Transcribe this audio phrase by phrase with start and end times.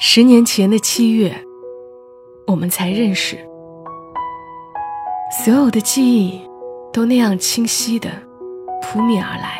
[0.00, 1.36] 十年前的七月，
[2.46, 3.36] 我们才认识，
[5.44, 6.40] 所有的记忆
[6.92, 8.08] 都那样清晰的
[8.80, 9.58] 扑面而来。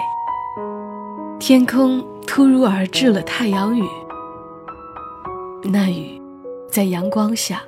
[1.41, 3.83] 天空突如而至了太阳雨，
[5.65, 6.23] 那雨
[6.71, 7.61] 在阳光下，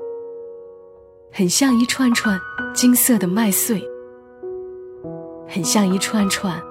[1.33, 2.39] 很像一串串
[2.73, 3.83] 金色的麦穗，
[5.49, 6.63] 很像一串串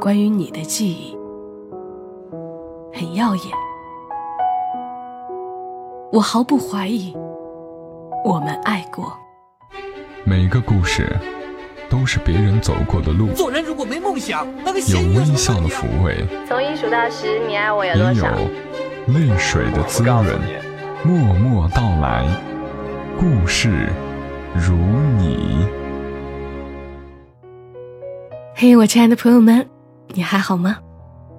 [0.00, 1.16] 关于你的记忆，
[2.92, 3.65] 很耀眼。
[6.12, 7.12] 我毫不怀疑，
[8.24, 9.12] 我们爱过。
[10.24, 11.16] 每个故事
[11.90, 13.32] 都是别人走过的路。
[13.34, 18.28] 做人如果没梦想，那个有微笑的抚慰，从一数到十，你爱我有也有多少？
[19.08, 20.26] 泪水的滋润。
[21.02, 22.24] 默默到来，
[23.18, 23.88] 故事
[24.54, 24.74] 如
[25.18, 25.66] 你。
[28.54, 29.68] 嘿，我亲爱的朋友们，
[30.08, 30.78] 你还好吗？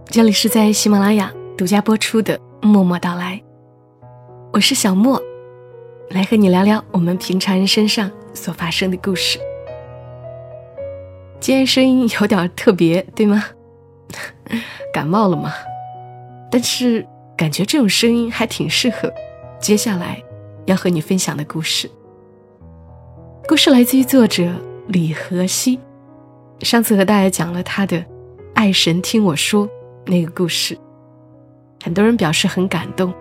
[0.05, 3.41] 这里是在喜马拉雅独家播出的《默默到来》，
[4.57, 5.21] 我是小莫，
[6.09, 9.37] 来和你聊聊我们平常人身上所发生的故事。
[11.39, 13.45] 今天声音有点特别，对吗？
[14.91, 15.53] 感冒了吗？
[16.49, 17.05] 但是
[17.37, 19.13] 感觉这种声音还挺适合
[19.59, 20.19] 接下来
[20.65, 21.87] 要和你分享的故事。
[23.47, 24.51] 故事来自于作者
[24.87, 25.79] 李和熙。
[26.61, 27.97] 上次和大家讲了他的
[28.55, 29.67] 《爱神听我说》
[30.07, 30.75] 那个故事，
[31.83, 33.13] 很多人表示很感动。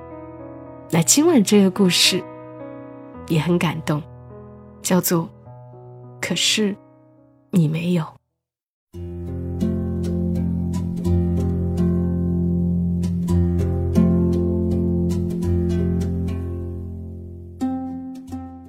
[0.89, 2.23] 那今晚这个故事
[3.29, 4.01] 也很感动，
[4.83, 5.25] 叫做
[6.20, 6.75] 《可是
[7.51, 8.03] 你没有》。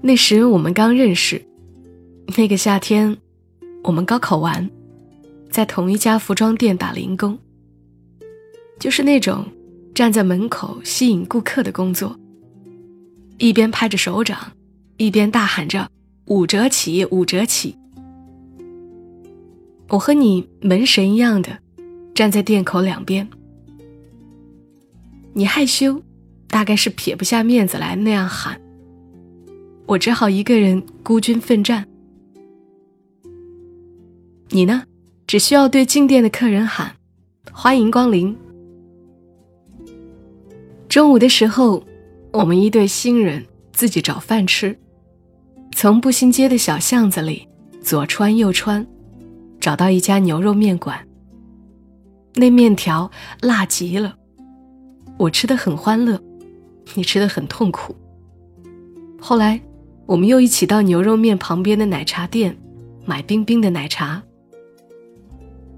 [0.01, 1.41] 那时我们刚认识，
[2.35, 3.15] 那个夏天，
[3.83, 4.67] 我们高考完，
[5.51, 7.37] 在同一家服装店打零工，
[8.79, 9.45] 就是那种
[9.97, 12.15] 站在门口吸引顾客的工作，
[13.39, 14.51] 一边拍着手掌，
[14.97, 15.89] 一边大喊着
[16.29, 17.75] “五折起，五折起”。
[19.89, 21.57] 我和你门神一样的
[22.13, 23.27] 站在店口两边，
[25.33, 25.99] 你害羞，
[26.47, 28.61] 大概是撇不下面子来那样喊。
[29.87, 31.87] 我只好一个人孤军奋战。
[34.49, 34.83] 你呢？
[35.25, 36.95] 只需要对进店的客人喊
[37.51, 38.37] ：“欢迎光临。”
[40.97, 41.83] 中午的时候，
[42.33, 44.75] 我们一对新人自己找饭吃，
[45.71, 47.47] 从步行街的小巷子里
[47.83, 48.83] 左穿右穿，
[49.59, 51.07] 找到一家牛肉面馆。
[52.33, 54.15] 那面条辣极了，
[55.19, 56.19] 我吃的很欢乐，
[56.95, 57.95] 你吃的很痛苦。
[59.21, 59.61] 后来。
[60.07, 62.57] 我们又一起到牛肉面旁边的奶茶店，
[63.05, 64.23] 买冰冰的奶茶。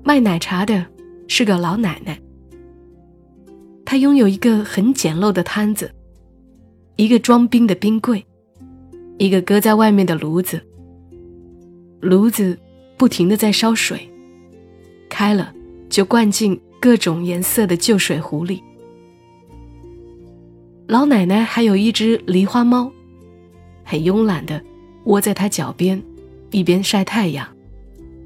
[0.03, 0.85] 卖奶茶的
[1.27, 2.21] 是个老奶奶，
[3.89, 5.91] 他拥有一个很简陋的摊子，
[6.95, 8.23] 一个装冰的冰柜，
[9.17, 10.61] 一个搁在外面的炉子。
[11.99, 12.55] 炉子
[12.97, 14.07] 不停的在烧水，
[15.09, 15.51] 开了
[15.89, 18.61] 就灌进各种颜色的旧水壶里。
[20.85, 22.91] 老奶奶还有一只狸花猫。
[23.83, 24.63] 很慵懒的
[25.05, 25.99] 窝在他脚边，
[26.51, 27.47] 一边晒太阳，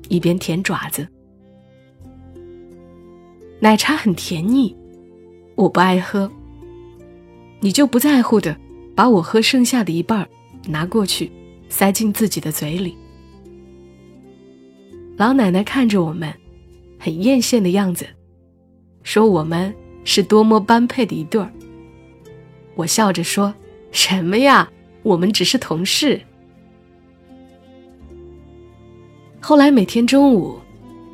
[0.10, 1.08] 一边舔爪子。
[3.62, 4.76] 奶茶很甜腻，
[5.56, 6.30] 我不爱喝。
[7.60, 8.56] 你就不在乎的
[8.96, 10.28] 把我喝剩下的一半
[10.68, 11.32] 拿过去，
[11.70, 12.98] 塞进自己的嘴里。
[15.16, 16.34] 老奶奶看着我们，
[17.00, 18.06] 很艳羡的样子，
[19.04, 21.52] 说我们是多么般配的一对儿。
[22.76, 23.54] 我笑着说
[23.92, 24.70] ：“什么呀？”
[25.04, 26.22] 我们只是同事。
[29.42, 30.58] 后来每天中午，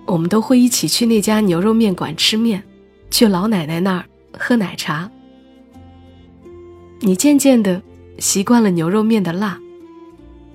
[0.05, 2.63] 我们都会一起去那家牛肉面馆吃面，
[3.09, 4.05] 去老奶奶那儿
[4.37, 5.09] 喝奶茶。
[6.99, 7.81] 你渐渐的
[8.17, 9.59] 习惯了牛肉面的辣，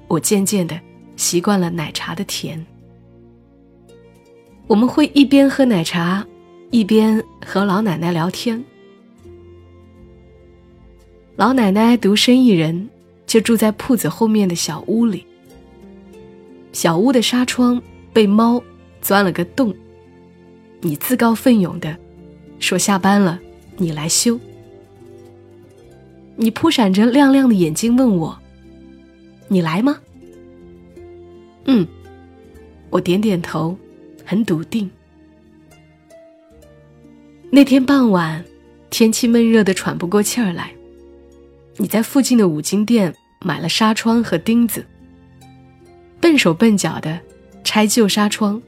[0.08, 0.78] 我渐渐的
[1.16, 2.64] 习惯了奶茶的甜。
[4.66, 6.26] 我们会一边喝奶茶，
[6.70, 8.62] 一边和老奶奶聊天。
[11.36, 12.90] 老奶奶独身一人。
[13.26, 15.26] 就住在铺子后面的小屋里。
[16.72, 17.82] 小屋的纱窗
[18.12, 18.62] 被猫
[19.00, 19.74] 钻了个洞。
[20.82, 21.96] 你自告奋勇的
[22.60, 23.40] 说下班了，
[23.76, 24.38] 你来修。
[26.36, 28.38] 你扑闪着亮亮的眼睛问我
[29.48, 29.98] ：“你来吗？”
[31.66, 31.86] 嗯，
[32.90, 33.76] 我点点头，
[34.24, 34.90] 很笃定。
[37.50, 38.44] 那天傍晚，
[38.90, 40.72] 天气闷热的喘不过气儿来。
[41.76, 43.14] 你在附近的五金店。
[43.46, 44.86] 买了纱窗和钉子，
[46.18, 47.20] 笨手笨脚的
[47.62, 48.62] 拆旧纱窗，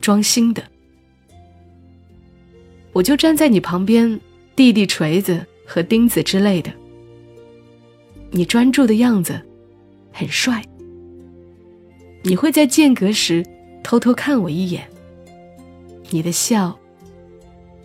[0.00, 0.60] 装新的。
[2.92, 4.20] 我就站在你旁边，
[4.58, 6.72] 弟弟锤子和钉子之类的，
[8.32, 9.40] 你专注的样子
[10.12, 10.60] 很帅。
[12.24, 13.46] 你会在间隔时
[13.84, 14.84] 偷偷看我一眼。
[16.10, 16.76] 你的笑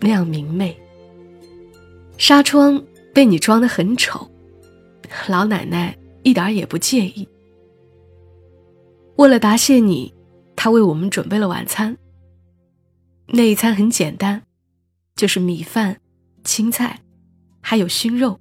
[0.00, 0.76] 那样明媚。
[2.18, 4.28] 纱窗被你装得很丑，
[5.28, 7.28] 老奶奶一点也不介意。
[9.14, 10.12] 为了答谢你，
[10.56, 11.96] 她为我们准备了晚餐。
[13.28, 14.42] 那一餐很简单，
[15.14, 16.00] 就是米饭、
[16.44, 17.00] 青菜，
[17.60, 18.38] 还有熏肉。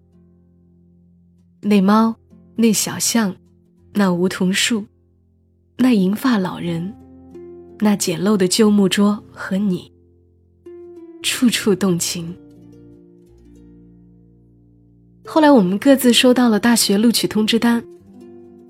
[1.61, 2.15] 那猫，
[2.57, 3.35] 那小巷，
[3.93, 4.85] 那梧桐树，
[5.77, 6.93] 那银发老人，
[7.79, 9.91] 那简陋的旧木桌和你，
[11.21, 12.35] 处处动情。
[15.25, 17.81] 后来我们各自收到了大学录取通知单，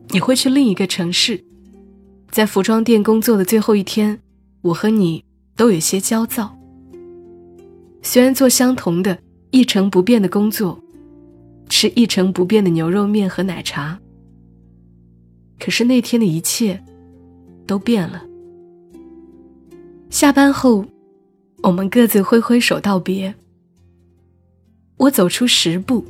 [0.09, 1.43] 你会去另一个城市，
[2.29, 4.21] 在服装店工作的最后一天，
[4.61, 5.25] 我和你
[5.55, 6.55] 都有些焦躁。
[8.03, 9.17] 虽然做相同的
[9.53, 10.79] 一成不变的工作，
[11.69, 13.99] 吃一成不变的牛肉面和奶茶，
[15.59, 16.83] 可是那天的一切
[17.67, 18.25] 都变了。
[20.09, 20.83] 下班后，
[21.61, 23.31] 我们各自挥挥手道别。
[24.97, 26.03] 我走出十步。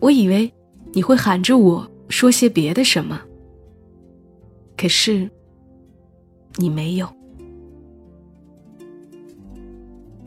[0.00, 0.52] 我以为
[0.92, 3.20] 你会喊着我说些别的什么，
[4.76, 5.30] 可是
[6.56, 7.08] 你没有。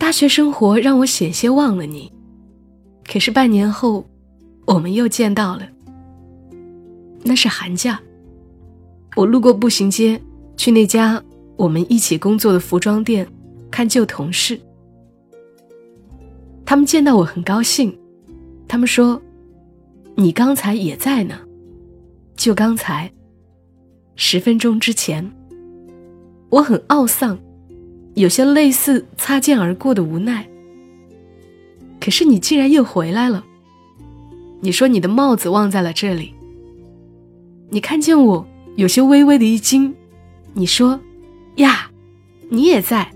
[0.10, 2.12] 大学生活让我险些忘了你，
[3.08, 4.04] 可是半年后，
[4.66, 5.62] 我们又见到了。
[7.22, 8.02] 那是寒假，
[9.16, 10.20] 我路过步行街，
[10.58, 11.24] 去那家
[11.58, 13.28] 我们一起工作的服装店
[13.70, 14.60] 看旧同事。
[16.66, 17.96] 他们见到我很高兴，
[18.68, 19.22] 他们说。
[20.16, 21.38] 你刚才也在呢，
[22.36, 23.14] 就刚才，
[24.16, 25.32] 十分钟之前，
[26.50, 27.38] 我很懊丧，
[28.20, 30.46] 有些类似擦肩而过的无奈。
[32.02, 33.46] 可是你竟然又回来了。
[34.60, 36.34] 你说你的帽子忘在了这里。
[37.70, 38.46] 你看见我
[38.76, 39.96] 有些微微的一惊，
[40.54, 41.00] 你说
[41.56, 41.90] ：“呀，
[42.50, 43.10] 你也在。”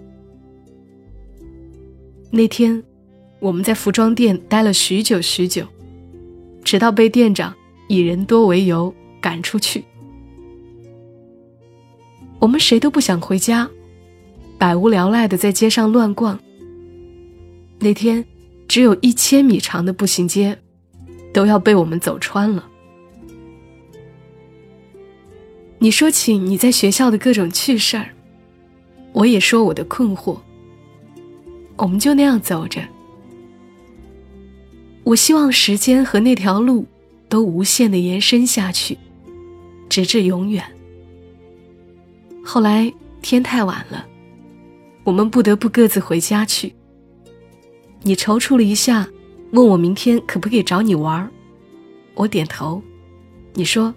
[2.31, 2.81] 那天，
[3.41, 5.67] 我们在服装店待了许久许久。
[6.63, 7.53] 直到被店长
[7.89, 9.83] 以人多为由赶出去，
[12.39, 13.69] 我们谁都不想回家，
[14.63, 16.39] 百无聊赖的在街上乱逛。
[17.79, 18.23] 那天，
[18.65, 20.57] 只有一千米长的步行街，
[21.33, 22.65] 都要被我们走穿了。
[25.79, 28.07] 你说起你在学校的各种趣事儿，
[29.11, 30.39] 我也说我的困惑。
[31.75, 32.81] 我们就那样走着。
[35.03, 36.85] 我希望时间和那条路
[37.27, 38.97] 都无限的延伸下去，
[39.89, 40.63] 直至永远。
[42.45, 42.89] 后来
[43.21, 44.07] 天太晚了，
[45.03, 46.73] 我们不得不各自回家去。
[48.01, 49.07] 你踌躇了一下，
[49.51, 51.29] 问我明天可不可以找你玩儿
[52.15, 52.81] 我点头。
[53.53, 53.93] 你说：“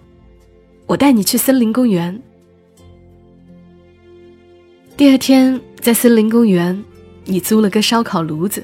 [0.85, 2.21] 我带你去森林公园。”
[4.95, 6.83] 第二天在森林公园，
[7.25, 8.63] 你租了个烧烤炉子，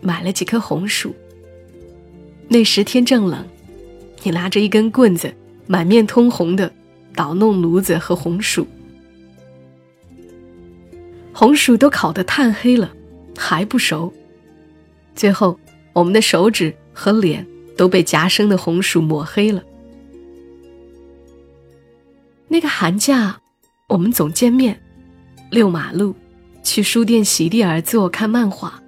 [0.00, 1.14] 买了几颗红薯。
[2.48, 3.46] 那时天正冷，
[4.22, 5.32] 你拿着一根棍子，
[5.66, 6.72] 满面通红的
[7.14, 8.66] 捣弄炉子和红薯。
[11.32, 12.92] 红薯都烤得炭黑了，
[13.36, 14.12] 还不熟。
[15.14, 15.58] 最后，
[15.92, 17.46] 我们的手指和脸
[17.76, 19.62] 都被夹生的红薯抹黑了。
[22.48, 23.40] 那个寒假，
[23.88, 24.80] 我们总见面，
[25.50, 26.14] 遛马路，
[26.62, 28.82] 去书店席地而坐看漫画，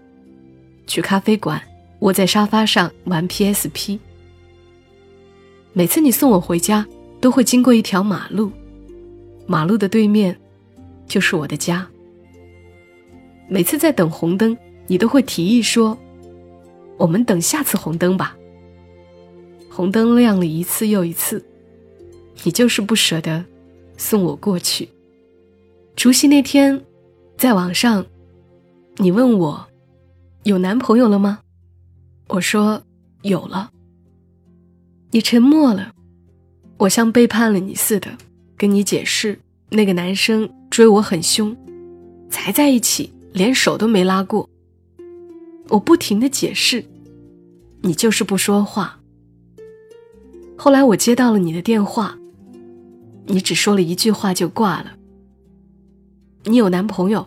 [0.87, 1.62] 去咖啡馆。
[2.00, 3.99] 窝在沙发上玩 PSP。
[5.73, 6.87] 每次你送我回家，
[7.19, 8.52] 都会经过一条马路，
[9.47, 10.38] 马路的对面
[11.09, 11.88] 就是我的家。
[13.49, 15.97] 每次在等红灯，你都会提议说
[16.99, 18.37] ：“我们等下次红灯吧。”
[19.71, 21.45] 红灯亮了一次又一次，
[22.45, 23.45] 你就是不舍得
[23.97, 24.89] 送我过去。
[25.97, 26.81] 除夕那天，
[27.37, 28.07] 在网上，
[28.97, 29.67] 你问我
[30.45, 31.41] 有男朋友了吗？
[32.29, 32.83] 我说
[33.23, 33.71] 有了。
[35.11, 35.93] 你沉默了，
[36.79, 38.11] 我像背叛了你似的，
[38.57, 39.39] 跟你解释
[39.71, 41.57] 那个男生追我很凶，
[42.29, 44.49] 才在一起连手都没拉过。
[45.69, 46.85] 我不停的解释，
[47.83, 49.00] 你就是不说话。
[50.57, 52.17] 后来我接到了你的电话，
[53.26, 54.93] 你只说了一句话就挂了。
[56.45, 57.26] 你有男朋友，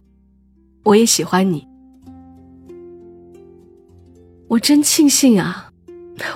[0.84, 1.68] 我也喜欢你。
[4.48, 5.74] 我真庆幸啊！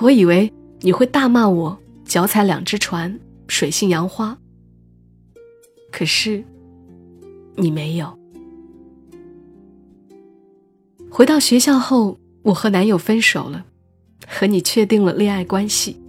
[0.02, 4.36] 我以为你会大骂我脚踩两只船，水性杨花。
[5.90, 6.44] 可是，
[7.56, 8.21] 你没有。
[11.14, 13.62] 回到学校后，我和男友分手了，
[14.26, 16.00] 和你确定了恋爱关系。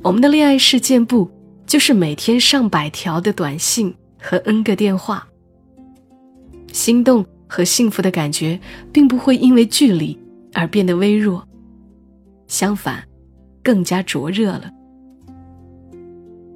[0.00, 1.28] 我们的恋爱事件簿
[1.66, 5.26] 就是每天上百条的短信和 N 个电话。
[6.72, 8.60] 心动和幸福的感觉
[8.92, 10.16] 并不会因为距离
[10.54, 11.44] 而变得微弱，
[12.46, 13.02] 相反，
[13.64, 14.70] 更加灼热了。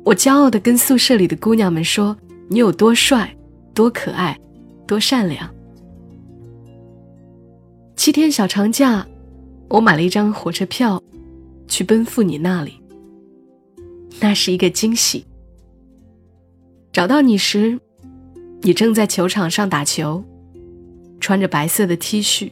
[0.05, 2.17] 我骄傲地跟宿舍里的姑娘们说
[2.49, 3.37] ：“你有多帅，
[3.75, 4.39] 多可爱，
[4.87, 5.53] 多善良。”
[8.03, 9.07] 七天小长假，
[9.69, 11.01] 我买了一张火车票，
[11.69, 12.73] 去奔赴你那里。
[14.19, 15.25] 那是一个惊喜。
[16.93, 17.79] 找到你时，
[18.63, 20.25] 你正在球场上打球，
[21.21, 22.51] 穿着白色的 T 恤，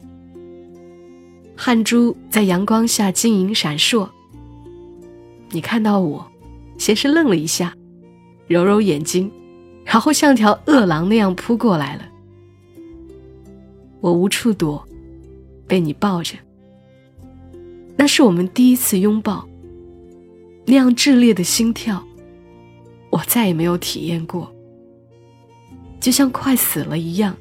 [1.57, 4.07] 汗珠在阳光下晶莹闪烁。
[5.49, 6.25] 你看到我，
[6.77, 7.75] 先是愣了一下，
[8.47, 9.29] 揉揉眼睛，
[9.83, 12.03] 然后像条饿狼那样扑过来了。
[13.99, 14.87] 我无处躲，
[15.71, 16.35] 被你抱着。
[17.95, 19.47] 那是我们第一次拥抱。
[20.65, 22.05] 那样炽烈的心跳，
[23.09, 24.53] 我再也没有体验过，
[26.01, 27.37] 就像快死了一样。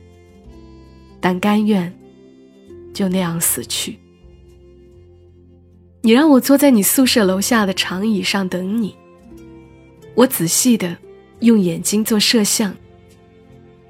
[1.21, 1.93] 但甘愿
[2.95, 3.99] 就那样死去。
[6.03, 8.95] 你让我坐在你宿舍楼下的长椅上等你，
[10.15, 10.97] 我仔细的
[11.41, 12.73] 用眼睛做摄像，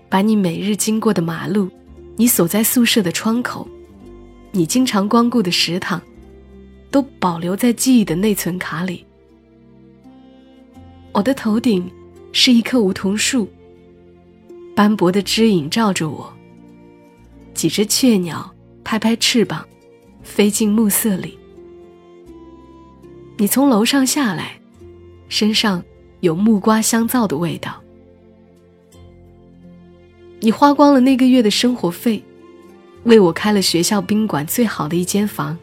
[0.09, 1.69] 把你每日经过的马路，
[2.17, 3.69] 你所在宿舍的窗口，
[4.53, 6.01] 你经常光顾的食堂，
[6.91, 9.05] 都保留在记忆的内存卡里。
[11.13, 11.91] 我的头顶
[12.33, 13.49] 是一棵梧桐树，
[14.75, 16.33] 斑驳的枝影照着我。
[17.55, 18.53] 几只雀鸟
[18.83, 19.67] 拍拍翅膀，
[20.23, 21.39] 飞进暮色里。
[23.37, 24.61] 你从楼上下来，
[25.29, 25.83] 身上
[26.21, 27.81] 有木瓜香皂的味道。
[30.41, 32.23] 你花光了那个月的生活费，
[33.05, 35.57] 为我开了学校宾馆最好的一间房。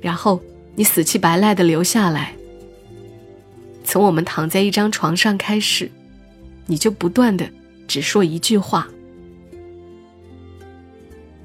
[0.00, 0.40] 然后
[0.74, 2.34] 你死乞白赖的留下来。
[3.84, 5.90] 从我们躺在一张床上开始，
[6.66, 7.50] 你就不断的
[7.88, 8.88] 只说一句话：“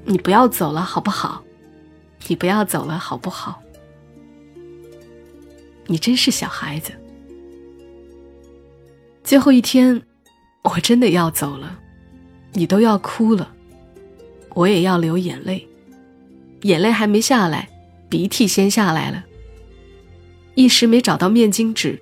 [0.04, 1.42] 你不要走了，好不好？
[2.28, 3.60] 你不要走了，好不好？”
[5.88, 6.92] 你真是小孩子。
[9.24, 10.00] 最后一天，
[10.62, 11.80] 我真的要走了，
[12.52, 13.55] 你都要哭了，
[14.56, 15.68] 我也要流眼泪，
[16.62, 17.68] 眼泪还没下来，
[18.08, 19.22] 鼻涕先下来了，
[20.54, 22.00] 一时没找到面巾纸。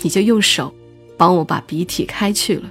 [0.00, 0.72] 你就用手
[1.16, 2.70] 帮我把鼻涕开去了。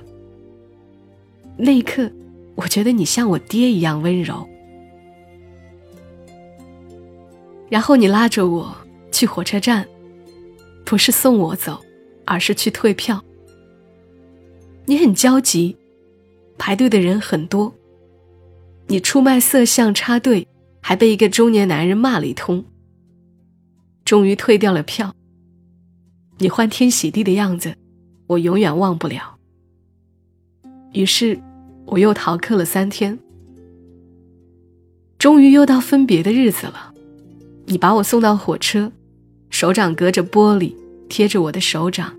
[1.57, 2.09] 那一刻，
[2.55, 4.47] 我觉得你像我爹一样温柔。
[7.67, 8.73] 然后你拉着我
[9.11, 9.85] 去火车站，
[10.85, 11.77] 不是送我走，
[12.23, 13.21] 而是去退票。
[14.85, 15.75] 你很焦急，
[16.57, 17.75] 排队的人很多。
[18.91, 20.47] 你出卖色相插队，
[20.81, 22.65] 还被一个中年男人骂了一通。
[24.03, 25.15] 终于退掉了票。
[26.39, 27.75] 你欢天喜地的样子，
[28.25, 29.37] 我永远忘不了。
[30.93, 31.39] 于是，
[31.85, 33.19] 我又逃课了三天。
[35.19, 36.91] 终于又到分别的日子了，
[37.67, 38.91] 你把我送到火车，
[39.51, 40.73] 手掌隔着玻璃
[41.07, 42.17] 贴着我的手掌。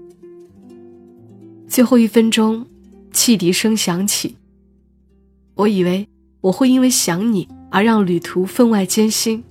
[1.67, 2.65] 最后一分钟，
[3.13, 4.37] 汽笛声响起。
[5.55, 6.07] 我以为
[6.41, 9.45] 我会因为想你而让旅途分外艰辛。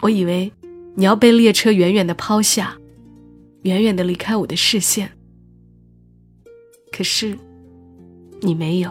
[0.00, 0.52] 我以为
[0.94, 2.76] 你要被列车远远的抛下。
[3.62, 5.12] 远远的离开我的视线，
[6.90, 7.38] 可是
[8.40, 8.90] 你没有。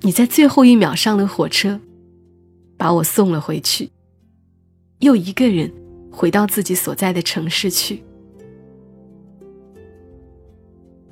[0.00, 1.80] 你在最后一秒上了火车，
[2.76, 3.88] 把我送了回去，
[4.98, 5.72] 又一个人
[6.10, 8.02] 回到自己所在的城市去。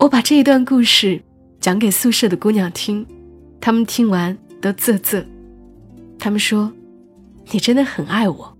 [0.00, 1.22] 我把这一段故事
[1.60, 3.06] 讲给宿舍的姑娘听，
[3.64, 5.24] 他们听完都啧啧，
[6.18, 6.70] 他们说
[7.50, 8.58] ：“你真的很爱我。”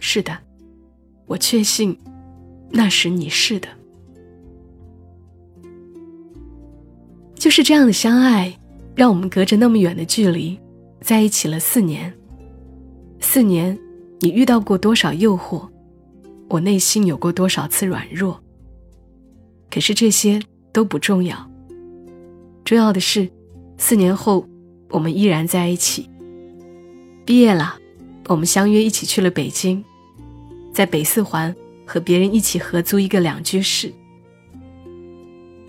[0.00, 0.36] 是的。
[1.26, 1.96] 我确信，
[2.68, 3.68] 那时你是的，
[7.36, 8.58] 就是这样的相爱，
[8.96, 10.58] 让我们隔着那么远的距离
[11.00, 12.12] 在一起了四年。
[13.20, 13.78] 四年，
[14.18, 15.64] 你遇到过多少诱惑？
[16.48, 18.42] 我内心有过多少次软弱？
[19.70, 21.48] 可是这些都不重要，
[22.64, 23.30] 重要的是，
[23.78, 24.46] 四年后
[24.90, 26.08] 我们依然在一起。
[27.24, 27.76] 毕业了，
[28.28, 29.84] 我们相约一起去了北京。
[30.72, 31.54] 在北四环
[31.86, 33.92] 和别人一起合租一个两居室，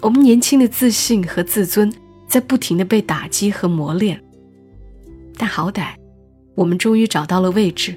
[0.02, 1.92] 我们年轻的自信和自尊
[2.28, 4.22] 在不停的被打击和磨练，
[5.38, 5.94] 但好歹
[6.56, 7.96] 我们终于找到了位置。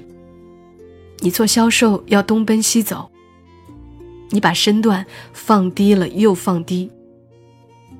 [1.19, 3.11] 你做销售要东奔西走，
[4.29, 6.89] 你把身段放低了又放低。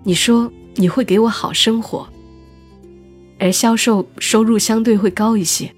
[0.03, 2.08] 你说你会给我好生活，
[3.40, 5.74] 而销售收入相对会高一些，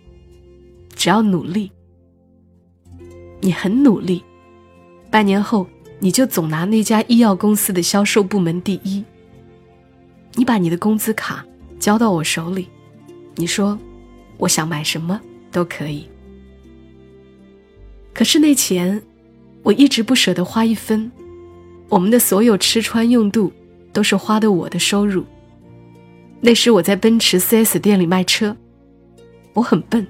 [0.96, 1.72] 只要努力。
[3.42, 4.24] 你很努力，
[5.12, 5.68] 半年后
[6.00, 9.04] 你就总拿那家医药公司的销售部门第一。
[10.36, 11.46] 你把你的工资卡
[11.80, 12.68] 交到我手里，
[13.36, 13.78] 你说
[14.38, 15.20] 我想买什么
[15.52, 16.08] 都可以。
[18.14, 19.02] 可是那钱，
[19.64, 21.12] 我一直不舍得花一分。
[21.90, 23.52] 我们的所有吃穿用度
[23.94, 25.24] 都是花的我的收入。
[26.42, 28.58] 那时我在奔驰 4S 店里卖车，
[29.54, 30.06] 我很笨，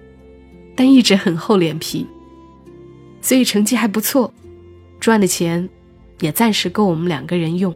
[0.75, 2.07] 但一直很厚脸皮。
[3.21, 4.33] 所以成绩还不错，
[4.99, 5.69] 赚的钱
[6.21, 7.73] 也暂时够我们两个人用。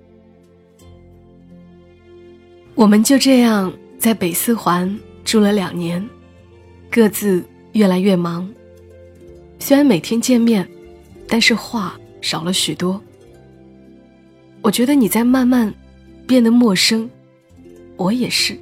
[2.73, 6.03] 我们就这样在北四环住了两年，
[6.89, 8.47] 各自越来越忙。
[9.59, 10.67] 虽然每天见面，
[11.27, 13.01] 但是话少了许多。
[14.61, 15.73] 我觉得你在慢慢
[16.27, 17.09] 变得陌生，
[17.95, 18.55] 我也是。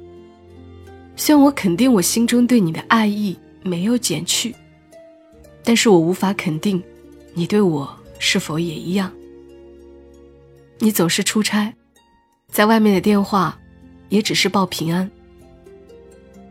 [1.16, 4.54] 虽然我肯定我心中对你的爱意没有减去。
[5.64, 6.80] 但是我无法肯定，
[7.34, 9.12] 你对我是否也一样。
[10.78, 11.74] 你总是出差，
[12.48, 13.58] 在外面的电话，
[14.08, 15.10] 也只是报平安。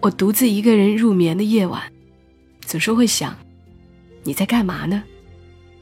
[0.02, 1.82] 我独自一个人入眠的夜晚，
[2.66, 3.34] 总是会想，
[4.24, 5.02] 你在干嘛呢？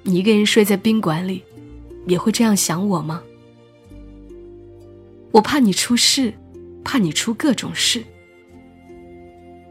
[0.04, 1.42] 你一个人睡在宾馆里，
[2.06, 3.24] 也会这样想我吗？
[5.34, 6.34] 我怕你出事，
[6.86, 8.04] 怕你出各种事。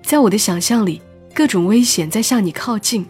[0.03, 1.01] 在我的想象里，
[1.33, 3.07] 各种危险在向你靠近。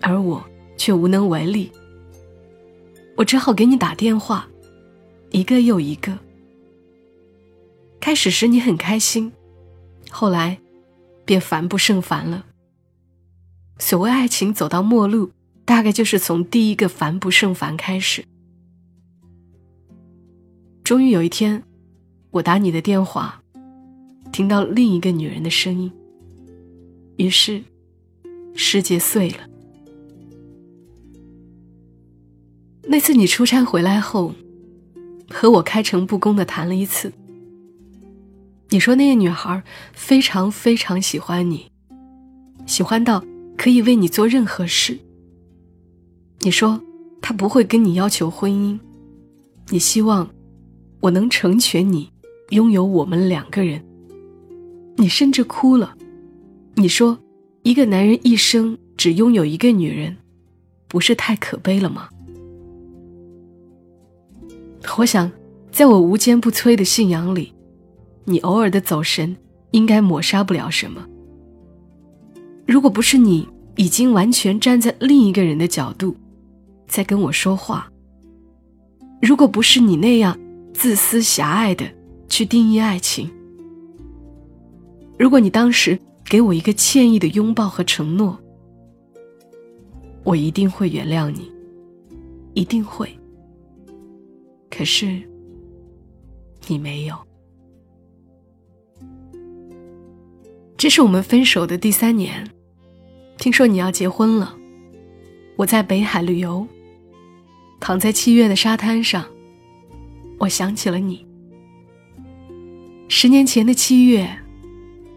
[0.00, 0.44] 而我
[0.76, 1.72] 却无能为力，
[3.16, 4.46] 我只好给你打电话，
[5.30, 6.16] 一个又一个。
[8.00, 9.32] 开始时你很开心，
[10.10, 10.58] 后来
[11.24, 12.44] 便烦不胜烦了。
[13.78, 15.32] 所谓爱情走到末路，
[15.64, 18.24] 大概就是从第一个烦不胜烦开始。
[20.84, 21.62] 终于有一天，
[22.30, 23.42] 我打你的电话，
[24.30, 25.90] 听到另一个女人的声音，
[27.16, 27.62] 于是
[28.54, 29.38] 世界碎了。
[32.82, 34.34] 那次你出差回来后，
[35.30, 37.10] 和我开诚布公的谈了一次。
[38.68, 39.62] 你说那个女孩
[39.94, 41.70] 非常非常喜欢你，
[42.66, 43.24] 喜欢到
[43.56, 44.98] 可以为你做任何事。
[46.40, 46.78] 你说
[47.22, 48.78] 她不会跟你要求婚姻，
[49.70, 50.28] 你希望
[51.04, 52.10] 我能成全你，
[52.48, 53.84] 拥有我们两个人。
[54.96, 55.94] 你甚至哭了，
[56.76, 57.18] 你说
[57.62, 60.16] 一个男人一生只拥有一个女人，
[60.88, 62.08] 不是太可悲了吗？
[64.96, 65.30] 我想，
[65.70, 67.52] 在我无坚不摧的信仰里，
[68.24, 69.36] 你偶尔的走神
[69.72, 71.06] 应该抹杀不了什么。
[72.66, 76.16] 如果不是你已经完全站在另一个人的角度，
[76.88, 77.92] 在跟我说话，
[79.20, 80.34] 如果不是你那样
[80.74, 81.88] 自私狭隘的
[82.28, 83.30] 去定义爱情，
[85.18, 88.38] 如果你当时给我一个歉意的拥抱和承诺，
[90.24, 91.50] 我一定会原谅你，
[92.52, 93.08] 一定会。
[94.68, 95.22] 可是，
[96.66, 97.16] 你没有。
[100.76, 102.50] 这是我们分手的第三年，
[103.38, 104.54] 听说你要结婚了。
[105.56, 106.66] 我在北海旅游，
[107.80, 109.24] 躺在七月的沙滩上，
[110.38, 111.26] 我想起了你。
[113.08, 114.28] 十年前的七月，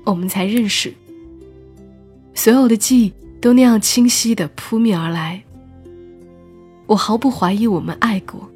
[0.03, 0.93] 我们才认识，
[2.33, 5.43] 所有的记忆都那样清晰的扑面而来。
[6.85, 8.49] 我毫不怀疑我们爱过。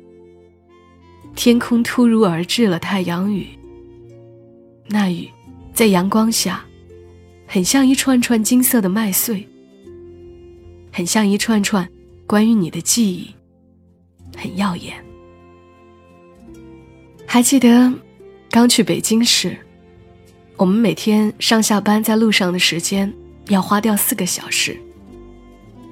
[1.36, 3.48] 天空突如而至了太阳雨，
[4.88, 5.30] 那雨
[5.74, 6.64] 在阳光下，
[7.48, 9.48] 很像一串串金色的麦穗，
[10.92, 11.88] 很像一串串
[12.28, 13.34] 关于你的记忆，
[14.38, 14.94] 很耀眼。
[17.34, 17.90] 还记得
[18.50, 19.58] 刚去北京时，
[20.58, 23.10] 我们每天上下班在路上的时间
[23.48, 24.78] 要花掉四个小时，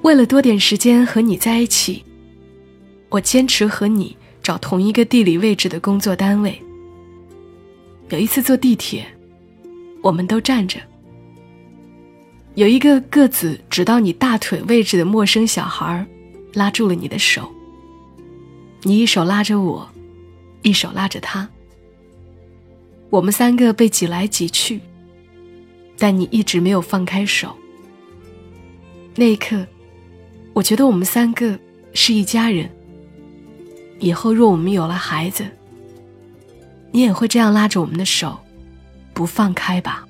[0.02, 2.04] 为了多点时间和你在一起，
[3.08, 4.18] 我坚持和你。
[4.44, 6.62] 找同一个地理位置的工作单位。
[8.10, 9.06] 有一次坐地铁，
[10.02, 10.78] 我们都站着。
[12.56, 16.06] 有一个个子只到你大腿位置的陌生小孩，
[16.54, 17.50] 拉住了你的手。
[18.82, 19.90] 你一手拉着我，
[20.62, 21.48] 一手拉着他。
[23.10, 24.80] 我们三个被挤来挤去，
[25.98, 27.56] 但你一直没有放开手。
[29.16, 29.66] 那一刻，
[30.54, 31.58] 我觉得我们三个
[31.94, 32.70] 是一家人。
[34.00, 35.46] 以后若我们有了孩子，
[36.92, 38.40] 你也会这样拉着我们的手，
[39.14, 40.08] 不放开吧？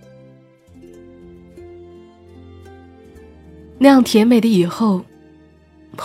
[3.80, 5.04] 那样甜美的以后，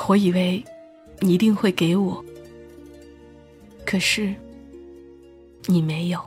[0.06, 0.64] 我以为
[1.18, 2.24] 你一定会给我，
[3.94, 4.34] 可是
[5.66, 6.18] 你没有。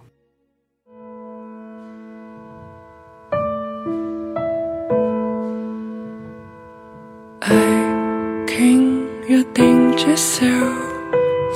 [7.42, 10.78] I can you think yourself,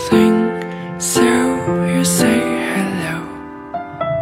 [0.10, 0.66] think
[1.00, 1.22] so
[1.96, 2.42] you say
[2.74, 3.24] hello,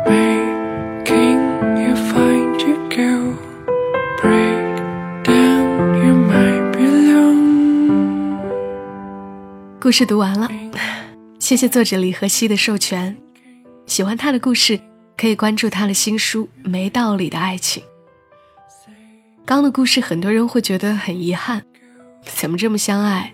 [0.06, 1.41] making
[1.75, 3.34] you find your girl,
[4.21, 4.78] break
[5.23, 8.38] down you might belong.
[9.80, 10.47] 故事读完了，
[11.49, 13.17] 谢谢作者李和熙的授权。
[13.88, 14.79] 喜欢他的故事，
[15.17, 17.81] 可以关注他的新书《没道理的爱情》。
[19.45, 21.65] 刚的故事，很多人会觉得很遗憾，
[22.23, 23.33] 怎么这么相爱，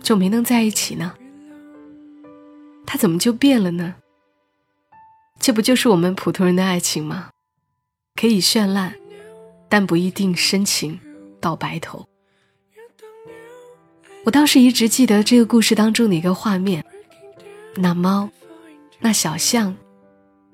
[0.00, 1.12] 就没能在一起呢？
[2.86, 3.96] 他怎么就变了呢？
[5.40, 7.30] 这不就是我们普通人的爱情吗？
[8.14, 8.94] 可以绚烂，
[9.68, 11.00] 但不一定深情
[11.40, 12.06] 到白头。
[14.26, 16.84] 我倒是一直记得这个故事当中的一个画面：
[17.76, 18.28] 那猫，
[18.98, 19.76] 那小象，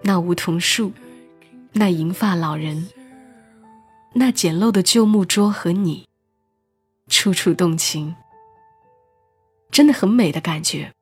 [0.02, 0.92] 那梧桐树，
[1.72, 2.88] 那银发老人。
[4.12, 6.06] 那简陋的旧木桌和你，
[7.08, 8.14] 处处动情，
[9.70, 10.92] 真的很美的感觉。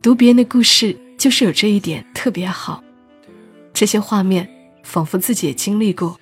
[0.00, 2.82] 读别人的故事，就是有这一点特别好。
[3.72, 4.48] 这些画面
[4.82, 6.18] 仿佛自己也经历过，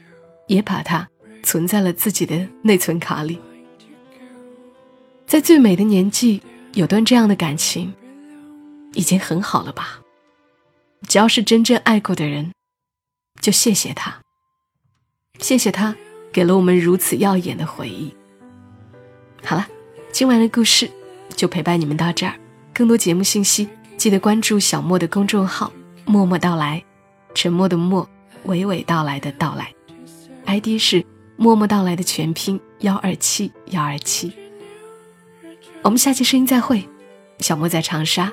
[0.46, 1.08] 也把它
[1.42, 3.38] 存在了自己的内存卡里。
[5.26, 6.42] 在最美的年纪，
[6.74, 7.92] 有段这样的感情，
[8.96, 10.00] 已经很好了吧？
[11.06, 12.50] 只要是真正爱过的人，
[13.40, 14.16] 就谢谢他。
[15.38, 15.94] 谢谢他，
[16.32, 18.12] 给了我们如此耀眼的回忆。
[19.44, 19.68] 好了，
[20.10, 20.90] 今晚的故事
[21.36, 22.34] 就陪伴你们到这儿。
[22.72, 25.70] 更多节目信息，记得关注小莫的公众号
[26.06, 26.82] “默默到来”，
[27.34, 28.08] 沉默的默，
[28.46, 29.72] 娓娓道来的到来。
[30.46, 31.04] ID 是
[31.36, 34.32] “默默到来”的全拼幺二七幺二七。
[35.82, 36.88] 我们下期声音再会，
[37.40, 38.32] 小莫在长沙，